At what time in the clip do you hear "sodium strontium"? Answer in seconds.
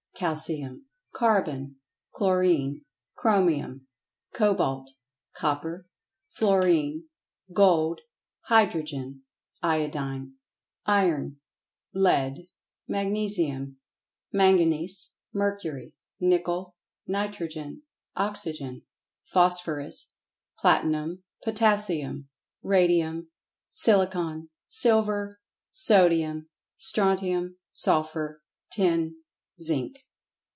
25.71-27.57